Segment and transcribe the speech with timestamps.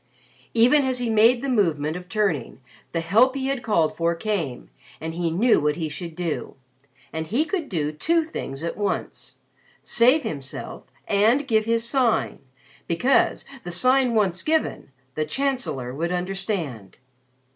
[0.55, 2.59] Even as he made the movement of turning,
[2.91, 6.55] the help he had called for came and he knew what he should do.
[7.13, 9.35] And he could do two things at once
[9.83, 12.39] save himself and give his Sign
[12.87, 16.97] because, the Sign once given, the Chancellor would understand.